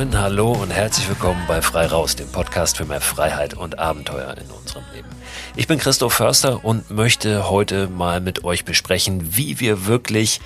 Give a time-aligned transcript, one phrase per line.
[0.00, 4.34] Moin, hallo und herzlich willkommen bei Frei Raus, dem Podcast für mehr Freiheit und Abenteuer
[4.38, 5.10] in unserem Leben.
[5.56, 10.40] Ich bin Christoph Förster und möchte heute mal mit euch besprechen, wie wir wirklich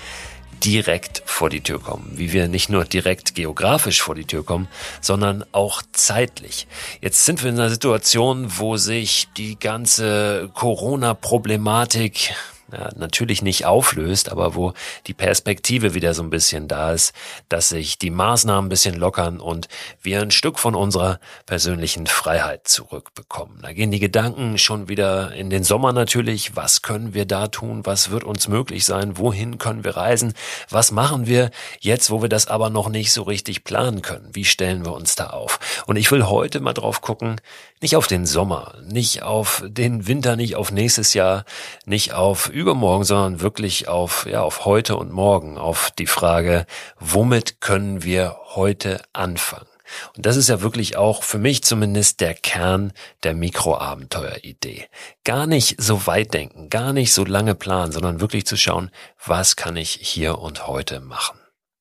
[0.61, 2.11] direkt vor die Tür kommen.
[2.15, 4.67] Wie wir nicht nur direkt geografisch vor die Tür kommen,
[4.99, 6.67] sondern auch zeitlich.
[6.99, 12.33] Jetzt sind wir in einer Situation, wo sich die ganze Corona-Problematik
[12.71, 14.73] ja, natürlich nicht auflöst, aber wo
[15.07, 17.13] die Perspektive wieder so ein bisschen da ist,
[17.47, 19.67] dass sich die Maßnahmen ein bisschen lockern und
[20.01, 23.59] wir ein Stück von unserer persönlichen Freiheit zurückbekommen.
[23.61, 26.55] Da gehen die Gedanken schon wieder in den Sommer natürlich.
[26.55, 27.85] Was können wir da tun?
[27.85, 29.17] Was wird uns möglich sein?
[29.17, 30.33] Wohin können wir reisen?
[30.69, 34.29] Was machen wir jetzt, wo wir das aber noch nicht so richtig planen können?
[34.33, 35.83] Wie stellen wir uns da auf?
[35.85, 37.39] Und ich will heute mal drauf gucken,
[37.81, 41.45] nicht auf den Sommer, nicht auf den Winter, nicht auf nächstes Jahr,
[41.85, 46.65] nicht auf übermorgen, sondern wirklich auf, ja, auf heute und morgen, auf die Frage,
[46.99, 49.67] womit können wir heute anfangen?
[50.15, 54.87] Und das ist ja wirklich auch für mich zumindest der Kern der Mikroabenteuer-Idee.
[55.23, 58.89] Gar nicht so weit denken, gar nicht so lange planen, sondern wirklich zu schauen,
[59.23, 61.37] was kann ich hier und heute machen.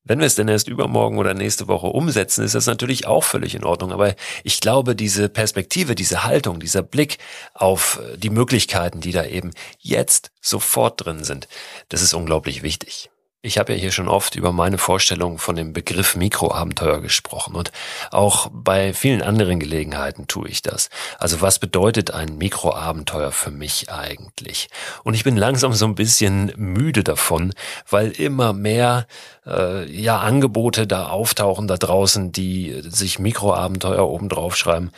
[0.06, 3.54] Wenn wir es denn erst übermorgen oder nächste Woche umsetzen, ist das natürlich auch völlig
[3.54, 3.90] in Ordnung.
[3.90, 7.16] Aber ich glaube, diese Perspektive, diese Haltung, dieser Blick
[7.54, 11.48] auf äh, die Möglichkeiten, die da eben jetzt sofort drin sind,
[11.88, 13.10] das ist unglaublich wichtig.
[13.46, 17.72] Ich habe ja hier schon oft über meine Vorstellung von dem Begriff Mikroabenteuer gesprochen und
[18.10, 20.88] auch bei vielen anderen Gelegenheiten tue ich das.
[21.18, 24.70] Also was bedeutet ein Mikroabenteuer für mich eigentlich?
[25.02, 27.52] Und ich bin langsam so ein bisschen müde davon,
[27.90, 29.06] weil immer mehr
[29.46, 34.90] äh, ja Angebote da auftauchen da draußen, die sich Mikroabenteuer obendrauf schreiben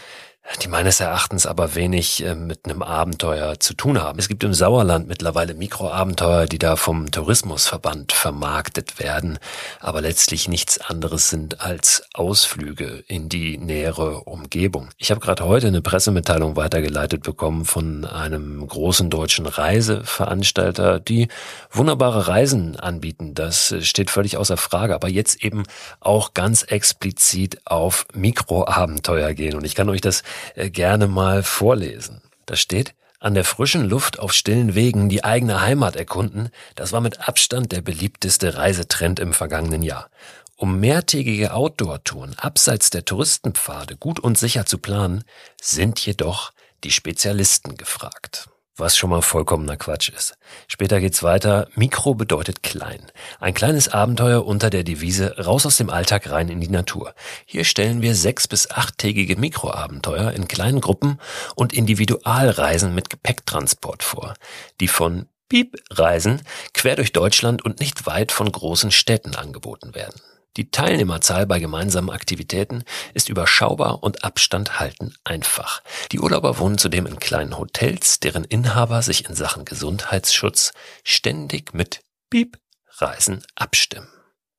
[0.62, 4.18] die meines Erachtens aber wenig äh, mit einem Abenteuer zu tun haben.
[4.18, 9.38] Es gibt im Sauerland mittlerweile Mikroabenteuer, die da vom Tourismusverband vermarktet werden,
[9.80, 14.88] aber letztlich nichts anderes sind als Ausflüge in die nähere Umgebung.
[14.98, 21.28] Ich habe gerade heute eine Pressemitteilung weitergeleitet bekommen von einem großen deutschen Reiseveranstalter, die
[21.70, 23.34] wunderbare Reisen anbieten.
[23.34, 25.64] Das steht völlig außer Frage, aber jetzt eben
[26.00, 29.56] auch ganz explizit auf Mikroabenteuer gehen.
[29.56, 30.22] Und ich kann euch das
[30.54, 32.22] gerne mal vorlesen.
[32.46, 37.00] Da steht, an der frischen Luft auf stillen Wegen die eigene Heimat erkunden, das war
[37.00, 40.10] mit Abstand der beliebteste Reisetrend im vergangenen Jahr.
[40.56, 45.24] Um mehrtägige Outdoor-Touren abseits der Touristenpfade gut und sicher zu planen,
[45.60, 46.52] sind jedoch
[46.84, 50.36] die Spezialisten gefragt was schon mal vollkommener Quatsch ist.
[50.68, 51.68] Später geht's weiter.
[51.74, 53.00] Mikro bedeutet klein.
[53.40, 57.14] Ein kleines Abenteuer unter der Devise raus aus dem Alltag rein in die Natur.
[57.46, 61.18] Hier stellen wir sechs bis achttägige Mikroabenteuer in kleinen Gruppen
[61.54, 64.34] und Individualreisen mit Gepäcktransport vor,
[64.80, 66.42] die von Piep-Reisen
[66.74, 70.20] quer durch Deutschland und nicht weit von großen Städten angeboten werden.
[70.56, 75.82] Die Teilnehmerzahl bei gemeinsamen Aktivitäten ist überschaubar und Abstand halten einfach.
[76.12, 80.72] Die Urlauber wohnen zudem in kleinen Hotels, deren Inhaber sich in Sachen Gesundheitsschutz
[81.04, 82.00] ständig mit
[82.30, 82.58] Piep
[82.98, 84.15] Reisen abstimmen.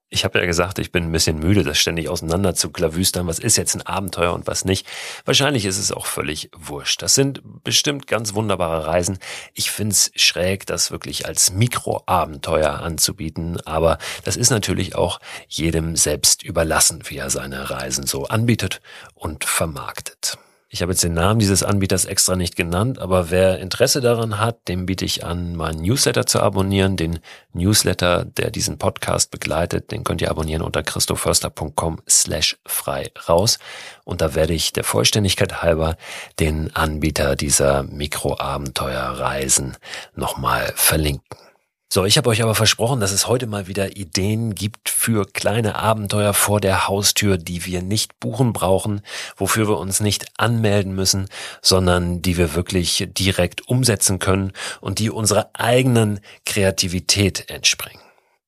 [0.10, 3.28] Ich habe ja gesagt, ich bin ein bisschen müde, das ständig auseinander zu klavüstern.
[3.28, 4.88] Was ist jetzt ein Abenteuer und was nicht?
[5.26, 7.02] Wahrscheinlich ist es auch völlig wurscht.
[7.02, 9.20] Das sind bestimmt ganz wunderbare Reisen.
[9.54, 13.60] Ich find's schräg, das wirklich als Mikroabenteuer anzubieten.
[13.66, 15.20] Aber das ist natürlich auch
[15.50, 18.80] jedem selbst überlassen, wie er seine Reisen so anbietet
[19.14, 20.38] und vermarktet.
[20.70, 24.68] Ich habe jetzt den Namen dieses Anbieters extra nicht genannt, aber wer Interesse daran hat,
[24.68, 26.98] dem biete ich an, meinen Newsletter zu abonnieren.
[26.98, 27.20] Den
[27.54, 33.60] Newsletter, der diesen Podcast begleitet, den könnt ihr abonnieren unter christoförster.com slash frei raus.
[34.04, 35.96] Und da werde ich der Vollständigkeit halber
[36.38, 39.78] den Anbieter dieser Mikroabenteuerreisen
[40.16, 41.47] nochmal verlinken.
[41.90, 45.76] So, ich habe euch aber versprochen, dass es heute mal wieder Ideen gibt für kleine
[45.76, 49.02] Abenteuer vor der Haustür, die wir nicht buchen brauchen,
[49.38, 51.30] wofür wir uns nicht anmelden müssen,
[51.62, 54.52] sondern die wir wirklich direkt umsetzen können
[54.82, 58.02] und die unserer eigenen Kreativität entspringen.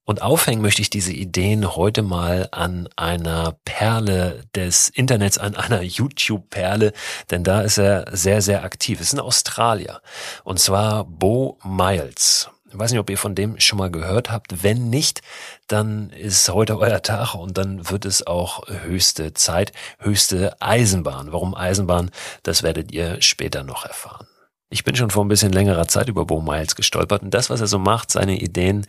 [0.03, 5.81] Und aufhängen möchte ich diese Ideen heute mal an einer Perle des Internets, an einer
[5.81, 6.91] YouTube-Perle,
[7.31, 8.99] denn da ist er sehr, sehr aktiv.
[8.99, 10.01] Es ist ein Australier.
[10.43, 12.49] Und zwar Bo Miles.
[12.71, 14.63] Ich weiß nicht, ob ihr von dem schon mal gehört habt.
[14.63, 15.21] Wenn nicht,
[15.67, 21.31] dann ist heute euer Tag und dann wird es auch höchste Zeit, höchste Eisenbahn.
[21.31, 22.11] Warum Eisenbahn?
[22.43, 24.27] Das werdet ihr später noch erfahren.
[24.71, 27.59] Ich bin schon vor ein bisschen längerer Zeit über Bo Miles gestolpert und das, was
[27.59, 28.85] er so macht, seine Ideen,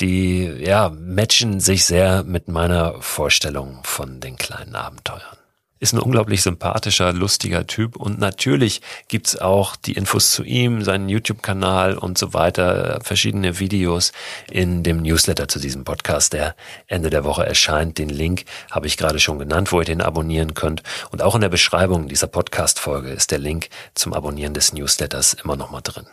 [0.00, 5.39] die, ja, matchen sich sehr mit meiner Vorstellung von den kleinen Abenteuern.
[5.80, 11.08] Ist ein unglaublich sympathischer, lustiger Typ und natürlich gibt's auch die Infos zu ihm, seinen
[11.08, 14.12] YouTube-Kanal und so weiter, verschiedene Videos
[14.50, 16.54] in dem Newsletter zu diesem Podcast, der
[16.86, 17.96] Ende der Woche erscheint.
[17.96, 20.82] Den Link habe ich gerade schon genannt, wo ihr den abonnieren könnt.
[21.10, 25.56] Und auch in der Beschreibung dieser Podcast-Folge ist der Link zum Abonnieren des Newsletters immer
[25.56, 26.06] noch mal drin.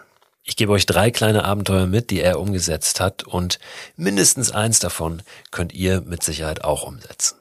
[0.46, 3.60] Ich gebe euch drei kleine Abenteuer mit, die er umgesetzt hat und
[3.98, 5.22] mindestens eins davon
[5.52, 7.36] könnt ihr mit Sicherheit auch umsetzen.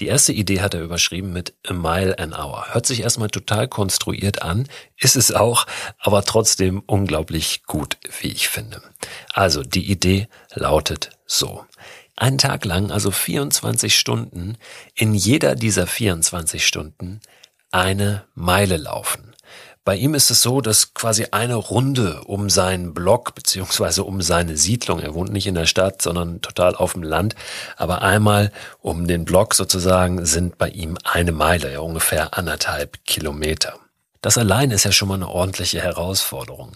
[0.00, 2.68] Die erste Idee hat er überschrieben mit A Mile an Hour.
[2.72, 4.66] Hört sich erstmal total konstruiert an,
[4.96, 5.66] ist es auch,
[5.98, 8.80] aber trotzdem unglaublich gut, wie ich finde.
[9.34, 11.66] Also die Idee lautet so.
[12.16, 14.56] Einen Tag lang, also 24 Stunden,
[14.94, 17.20] in jeder dieser 24 Stunden
[17.70, 19.29] eine Meile laufen.
[19.84, 24.58] Bei ihm ist es so, dass quasi eine Runde um seinen Block beziehungsweise um seine
[24.58, 27.34] Siedlung, er wohnt nicht in der Stadt, sondern total auf dem Land,
[27.76, 33.78] aber einmal um den Block sozusagen sind bei ihm eine Meile, ja ungefähr anderthalb Kilometer.
[34.22, 36.72] Das allein ist ja schon mal eine ordentliche Herausforderung.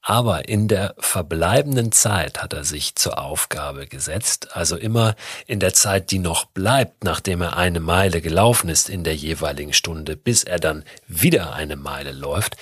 [0.00, 5.74] Aber in der verbleibenden Zeit hat er sich zur Aufgabe gesetzt, also immer in der
[5.74, 10.44] Zeit, die noch bleibt, nachdem er eine Meile gelaufen ist in der jeweiligen Stunde, bis
[10.44, 12.56] er dann wieder eine Meile läuft,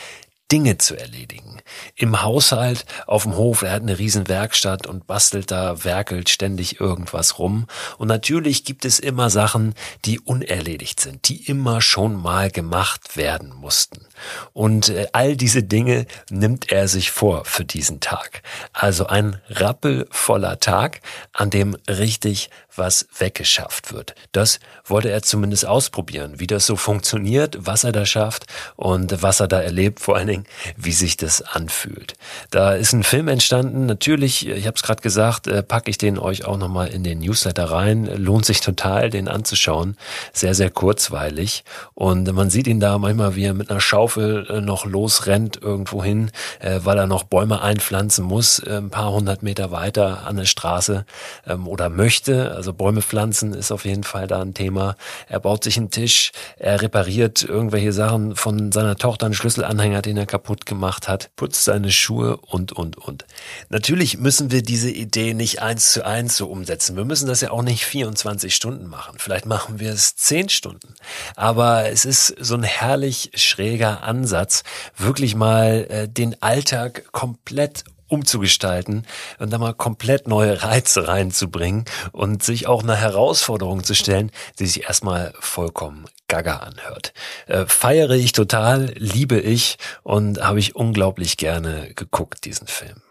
[0.53, 1.63] Dinge zu erledigen.
[1.97, 6.79] Im Haushalt, auf dem Hof, er hat eine riesen Werkstatt und bastelt da, werkelt ständig
[6.79, 7.67] irgendwas rum.
[7.97, 13.55] Und natürlich gibt es immer Sachen, die unerledigt sind, die immer schon mal gemacht werden
[13.55, 14.05] mussten.
[14.53, 18.43] Und äh, all diese Dinge nimmt er sich vor für diesen Tag.
[18.75, 21.01] Also ein rappelvoller Tag,
[21.33, 24.15] an dem richtig was weggeschafft wird.
[24.33, 28.47] Das wollte er zumindest ausprobieren, wie das so funktioniert, was er da schafft
[28.77, 30.42] und was er da erlebt, vor allen Dingen,
[30.77, 32.15] wie sich das anfühlt.
[32.50, 36.19] Da ist ein Film entstanden, natürlich, ich habe es gerade gesagt, äh, packe ich den
[36.19, 38.06] euch auch nochmal in den Newsletter rein.
[38.17, 39.97] Lohnt sich total, den anzuschauen.
[40.33, 41.65] Sehr, sehr kurzweilig.
[41.94, 46.03] Und man sieht ihn da manchmal, wie er mit einer Schaufel äh, noch losrennt irgendwo
[46.03, 46.31] hin,
[46.61, 51.05] äh, weil er noch Bäume einpflanzen muss, ein paar hundert Meter weiter an der Straße
[51.47, 54.97] ähm, oder möchte also Bäume pflanzen ist auf jeden Fall da ein Thema.
[55.29, 60.17] Er baut sich einen Tisch, er repariert irgendwelche Sachen von seiner Tochter, einen Schlüsselanhänger, den
[60.17, 63.26] er kaputt gemacht hat, putzt seine Schuhe und, und, und.
[63.69, 66.96] Natürlich müssen wir diese Idee nicht eins zu eins so umsetzen.
[66.96, 69.17] Wir müssen das ja auch nicht 24 Stunden machen.
[69.19, 70.94] Vielleicht machen wir es 10 Stunden.
[71.37, 74.62] Aber es ist so ein herrlich schräger Ansatz,
[74.96, 79.06] wirklich mal äh, den Alltag komplett umzugestalten
[79.38, 84.67] und da mal komplett neue Reize reinzubringen und sich auch eine Herausforderung zu stellen, die
[84.67, 87.12] sich erstmal vollkommen gaga anhört.
[87.47, 93.03] Äh, feiere ich total, liebe ich und habe ich unglaublich gerne geguckt, diesen Film.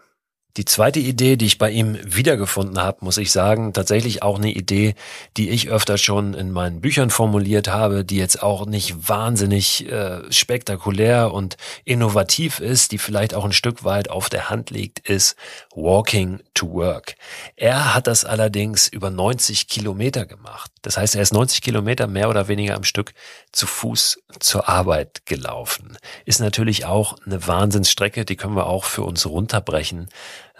[0.57, 4.51] Die zweite Idee, die ich bei ihm wiedergefunden habe, muss ich sagen, tatsächlich auch eine
[4.51, 4.95] Idee,
[5.38, 10.19] die ich öfter schon in meinen Büchern formuliert habe, die jetzt auch nicht wahnsinnig äh,
[10.30, 11.56] spektakulär und
[11.86, 15.38] innovativ ist, die vielleicht auch ein Stück weit auf der Hand liegt, ist
[15.74, 17.15] Walking to Work.
[17.56, 20.69] Er hat das allerdings über 90 Kilometer gemacht.
[20.81, 23.13] Das heißt, er ist 90 Kilometer mehr oder weniger am Stück
[23.54, 25.97] zu Fuß zur Arbeit gelaufen.
[26.25, 30.09] Ist natürlich auch eine Wahnsinnsstrecke, die können wir auch für uns runterbrechen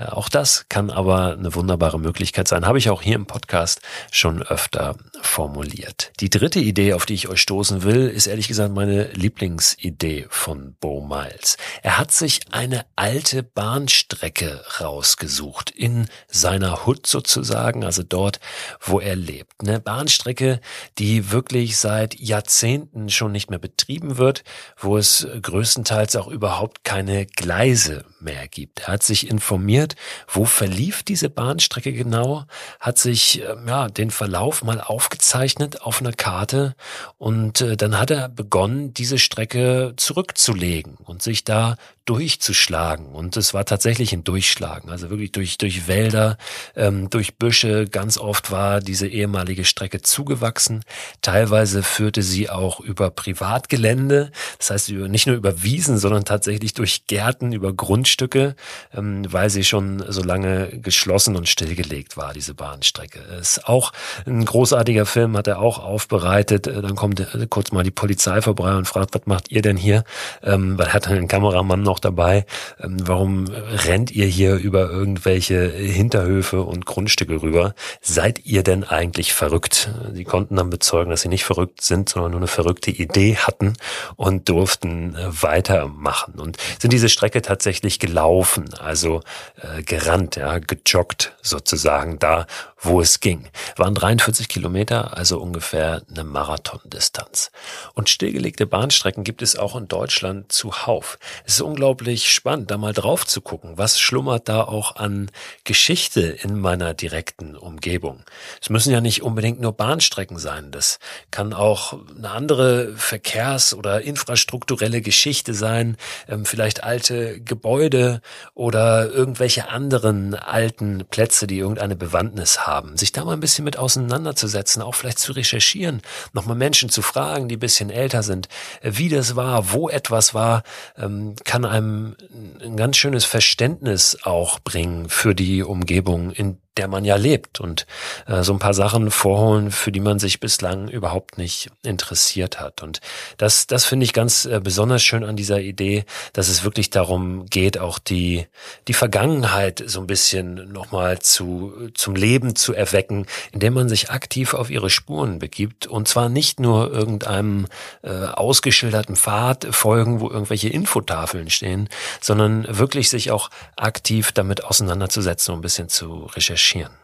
[0.09, 2.65] auch das kann aber eine wunderbare Möglichkeit sein.
[2.65, 3.81] Habe ich auch hier im Podcast
[4.12, 6.12] schon öfter formuliert.
[6.19, 10.75] Die dritte Idee, auf die ich euch stoßen will, ist ehrlich gesagt meine Lieblingsidee von
[10.80, 11.57] Bo Miles.
[11.83, 18.40] Er hat sich eine alte Bahnstrecke rausgesucht in seiner Hut sozusagen, also dort,
[18.80, 19.54] wo er lebt.
[19.59, 20.59] Eine Bahnstrecke,
[20.97, 24.44] die wirklich seit Jahrzehnten schon nicht mehr betrieben wird,
[24.78, 28.81] wo es größtenteils auch überhaupt keine Gleise mehr gibt.
[28.81, 29.95] Er hat sich informiert, informiert,
[30.28, 32.45] wo verlief diese Bahnstrecke genau,
[32.80, 36.76] hat sich ähm, ja den Verlauf mal aufgezeichnet auf einer Karte
[37.18, 41.76] und äh, dann hat er begonnen, diese Strecke zurückzulegen und sich da
[42.11, 43.06] durchzuschlagen.
[43.06, 46.37] Und es war tatsächlich ein Durchschlagen, also wirklich durch, durch Wälder,
[46.75, 47.87] ähm, durch Büsche.
[47.87, 50.83] Ganz oft war diese ehemalige Strecke zugewachsen.
[51.21, 57.07] Teilweise führte sie auch über Privatgelände, das heißt nicht nur über Wiesen, sondern tatsächlich durch
[57.07, 58.57] Gärten, über Grundstücke,
[58.94, 63.19] ähm, weil sie schon so lange geschlossen und stillgelegt war, diese Bahnstrecke.
[63.39, 63.94] Ist auch
[64.25, 66.68] ein großartiger Film, hat er auch aufbereitet.
[66.68, 69.77] Äh, dann kommt äh, kurz mal die Polizei vorbei und fragt, was macht ihr denn
[69.77, 70.03] hier?
[70.44, 72.45] Ähm, weil hat einen Kameramann noch dabei.
[72.79, 77.73] Ähm, warum rennt ihr hier über irgendwelche Hinterhöfe und Grundstücke rüber?
[78.01, 79.89] Seid ihr denn eigentlich verrückt?
[80.13, 83.73] Sie konnten dann bezeugen, dass sie nicht verrückt sind, sondern nur eine verrückte Idee hatten
[84.15, 89.21] und durften äh, weitermachen und sind diese Strecke tatsächlich gelaufen, also
[89.61, 92.47] äh, gerannt, ja, gejoggt sozusagen da,
[92.81, 93.47] wo es ging.
[93.76, 97.52] Waren 43 Kilometer, also ungefähr eine Marathondistanz.
[97.94, 101.19] Und stillgelegte Bahnstrecken gibt es auch in Deutschland zuhauf.
[101.45, 103.78] Es ist unglaublich spannend, da mal drauf zu gucken.
[103.78, 105.30] Was schlummert da auch an
[105.64, 108.23] Geschichte in meiner direkten Umgebung?
[108.61, 110.71] Es müssen ja nicht unbedingt nur Bahnstrecken sein.
[110.71, 110.97] Das
[111.30, 115.97] kann auch eine andere Verkehrs- oder infrastrukturelle Geschichte sein.
[116.28, 118.21] Ähm, vielleicht alte Gebäude
[118.56, 123.66] oder irgendwelche anderen alten Plätze, die irgendeine Bewandtnis haben haben, sich da mal ein bisschen
[123.66, 126.01] mit auseinanderzusetzen, auch vielleicht zu recherchieren,
[126.33, 128.47] nochmal Menschen zu fragen, die ein bisschen älter sind,
[128.81, 130.63] äh, wie das war, wo etwas war,
[130.97, 132.16] ähm, kann einem
[132.63, 137.59] ein ganz schönes Verständnis auch bringen für die Umgebung, in der man ja lebt.
[137.59, 137.85] Und
[138.28, 142.81] äh, so ein paar Sachen vorholen, für die man sich bislang überhaupt nicht interessiert hat.
[142.81, 143.01] Und
[143.37, 147.45] das, das finde ich ganz äh, besonders schön an dieser Idee, dass es wirklich darum
[147.47, 148.47] geht, auch die,
[148.87, 154.54] die Vergangenheit so ein bisschen nochmal zu, zum Leben zu erwecken, indem man sich aktiv
[154.54, 155.87] auf ihre Spuren begibt.
[155.87, 157.68] Und zwar nicht nur irgendeinem
[158.01, 161.90] äh, ausgeschilderten Pfad folgen, wo irgendwelche Infotafeln stehen,
[162.21, 167.00] sondern wirklich sich auch aktiv damit auseinanderzusetzen und ein bisschen zu recherchieren recherchieren.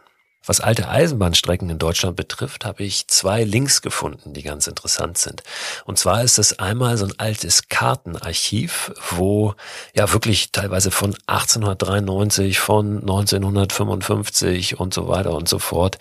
[0.48, 5.42] Was alte Eisenbahnstrecken in Deutschland betrifft, habe ich zwei Links gefunden, die ganz interessant sind.
[5.84, 9.54] Und zwar ist es einmal so ein altes Kartenarchiv, wo
[9.94, 15.98] ja wirklich teilweise von 1893, von 1955 und so weiter und so fort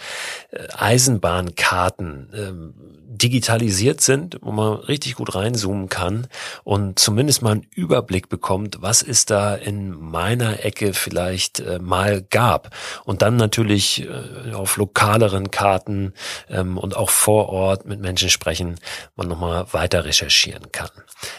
[0.51, 2.73] äh, Eisenbahnkarten ähm,
[3.17, 6.27] digitalisiert sind, wo man richtig gut reinzoomen kann
[6.63, 12.21] und zumindest mal einen Überblick bekommt, was es da in meiner Ecke vielleicht äh, mal
[12.21, 12.75] gab.
[13.05, 14.11] Und dann natürlich äh,
[14.53, 16.13] auf lokaleren Karten
[16.50, 18.75] ähm, und auch vor Ort mit Menschen sprechen,
[19.15, 20.89] man nochmal weiter recherchieren kann.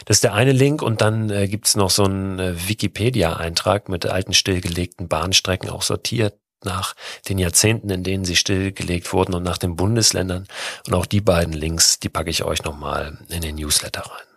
[0.05, 4.05] Das ist der eine Link und dann äh, gibt's noch so einen äh, Wikipedia-Eintrag mit
[4.05, 6.95] alten stillgelegten Bahnstrecken auch sortiert nach
[7.27, 10.45] den Jahrzehnten, in denen sie stillgelegt wurden und nach den Bundesländern.
[10.87, 14.28] Und auch die beiden Links, die packe ich euch nochmal in den Newsletter rein.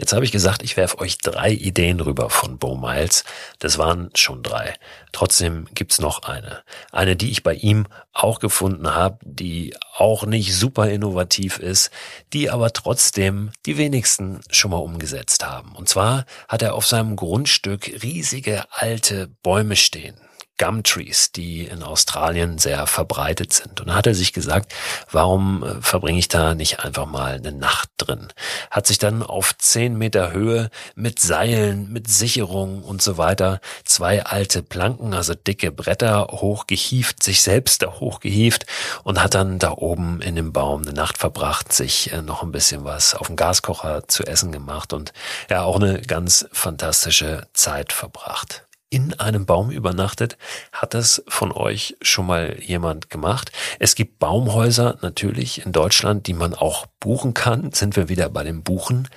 [0.00, 3.24] Jetzt habe ich gesagt, ich werfe euch drei Ideen rüber von Bo Miles.
[3.58, 4.74] Das waren schon drei.
[5.10, 6.62] Trotzdem gibt's noch eine.
[6.92, 11.90] Eine, die ich bei ihm auch gefunden habe, die auch nicht super innovativ ist,
[12.32, 15.74] die aber trotzdem die wenigsten schon mal umgesetzt haben.
[15.74, 20.20] Und zwar hat er auf seinem Grundstück riesige alte Bäume stehen.
[20.58, 23.80] Gumtrees, die in Australien sehr verbreitet sind.
[23.80, 24.74] Und da hat er sich gesagt,
[25.10, 28.28] warum äh, verbringe ich da nicht einfach mal eine Nacht drin?
[28.70, 34.24] Hat sich dann auf zehn Meter Höhe mit Seilen, mit Sicherung und so weiter zwei
[34.24, 38.66] alte Planken, also dicke Bretter hochgehieft, sich selbst da hochgehieft
[39.04, 42.52] und hat dann da oben in dem Baum eine Nacht verbracht, sich äh, noch ein
[42.52, 45.12] bisschen was auf dem Gaskocher zu essen gemacht und
[45.48, 50.38] ja auch eine ganz fantastische Zeit verbracht in einem Baum übernachtet.
[50.72, 53.52] Hat das von euch schon mal jemand gemacht?
[53.78, 57.72] Es gibt Baumhäuser natürlich in Deutschland, die man auch buchen kann.
[57.72, 59.08] Sind wir wieder bei dem Buchen?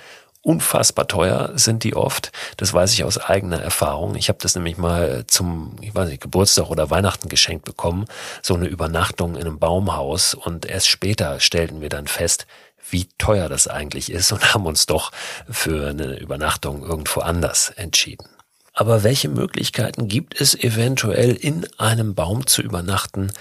[0.44, 2.32] Unfassbar teuer sind die oft.
[2.56, 4.16] Das weiß ich aus eigener Erfahrung.
[4.16, 8.06] Ich habe das nämlich mal zum, ich weiß nicht, Geburtstag oder Weihnachten geschenkt bekommen.
[8.42, 10.34] So eine Übernachtung in einem Baumhaus.
[10.34, 12.46] Und erst später stellten wir dann fest,
[12.90, 15.12] wie teuer das eigentlich ist und haben uns doch
[15.48, 18.26] für eine Übernachtung irgendwo anders entschieden.
[18.72, 23.32] Aber welche Möglichkeiten gibt es eventuell in einem Baum zu übernachten,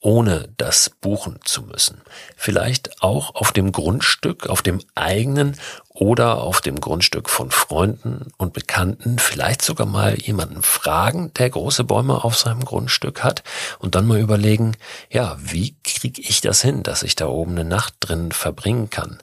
[0.00, 2.00] ohne das buchen zu müssen?
[2.36, 5.56] Vielleicht auch auf dem Grundstück, auf dem eigenen
[6.00, 11.84] oder auf dem Grundstück von Freunden und Bekannten, vielleicht sogar mal jemanden fragen, der große
[11.84, 13.42] Bäume auf seinem Grundstück hat
[13.80, 14.78] und dann mal überlegen,
[15.10, 19.18] ja, wie kriege ich das hin, dass ich da oben eine Nacht drin verbringen kann?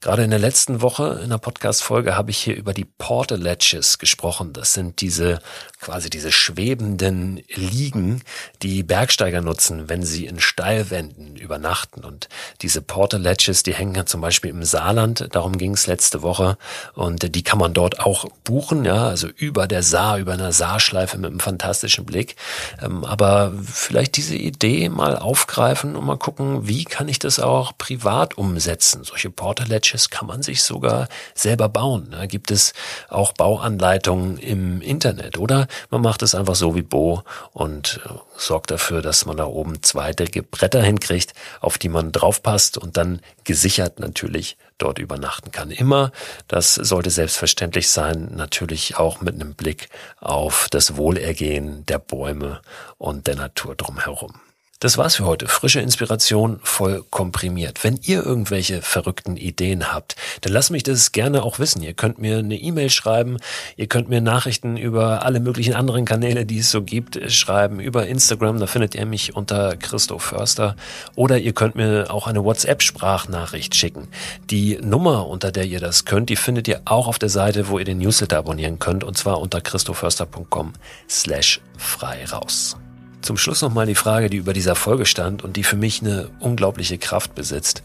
[0.00, 4.54] Gerade in der letzten Woche in der Podcast-Folge habe ich hier über die Portaletches gesprochen.
[4.54, 5.40] Das sind diese
[5.84, 8.22] quasi diese schwebenden Liegen,
[8.62, 12.04] die Bergsteiger nutzen, wenn sie in Steilwänden übernachten.
[12.04, 12.30] Und
[12.62, 15.28] diese Portaletches, die hängen ja zum Beispiel im Saarland.
[15.32, 16.56] Darum ging es letzte Woche.
[16.94, 21.18] Und die kann man dort auch buchen, ja, also über der Saar, über einer Saarschleife
[21.18, 22.36] mit einem fantastischen Blick.
[22.82, 27.76] Ähm, aber vielleicht diese Idee mal aufgreifen und mal gucken, wie kann ich das auch
[27.76, 29.04] privat umsetzen?
[29.04, 32.08] Solche Portaletches kann man sich sogar selber bauen.
[32.10, 32.72] Da gibt es
[33.08, 35.66] auch Bauanleitungen im Internet, oder?
[35.90, 39.82] Man macht es einfach so wie Bo und äh, sorgt dafür, dass man da oben
[39.82, 45.70] zwei dicke Bretter hinkriegt, auf die man draufpasst und dann gesichert natürlich dort übernachten kann.
[45.70, 46.12] Immer,
[46.48, 49.88] das sollte selbstverständlich sein, natürlich auch mit einem Blick
[50.20, 52.60] auf das Wohlergehen der Bäume
[52.98, 54.43] und der Natur drumherum.
[54.84, 55.48] Das war's für heute.
[55.48, 57.82] Frische Inspiration, voll komprimiert.
[57.84, 61.82] Wenn ihr irgendwelche verrückten Ideen habt, dann lasst mich das gerne auch wissen.
[61.82, 63.38] Ihr könnt mir eine E-Mail schreiben,
[63.78, 68.06] ihr könnt mir Nachrichten über alle möglichen anderen Kanäle, die es so gibt, schreiben, über
[68.06, 70.76] Instagram, da findet ihr mich unter Christoph Förster.
[71.16, 74.08] Oder ihr könnt mir auch eine WhatsApp-Sprachnachricht schicken.
[74.50, 77.78] Die Nummer, unter der ihr das könnt, die findet ihr auch auf der Seite, wo
[77.78, 80.74] ihr den Newsletter abonnieren könnt, und zwar unter christophförster.com
[81.08, 82.76] slash frei raus.
[83.24, 86.28] Zum Schluss nochmal die Frage, die über dieser Folge stand und die für mich eine
[86.40, 87.82] unglaubliche Kraft besitzt.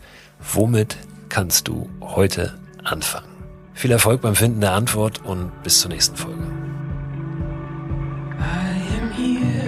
[0.54, 0.98] Womit
[1.30, 3.30] kannst du heute anfangen?
[3.74, 6.44] Viel Erfolg beim Finden der Antwort und bis zur nächsten Folge.
[9.16, 9.59] when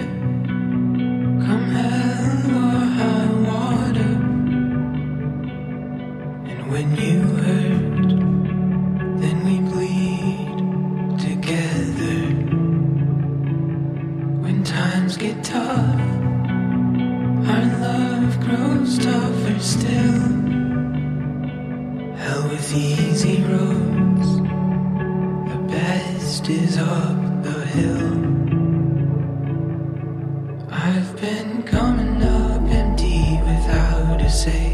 [30.84, 34.72] I've been coming up empty without a say.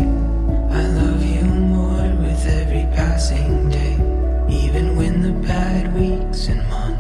[0.71, 3.93] I love you more with every passing day,
[4.49, 6.98] even when the bad weeks and months.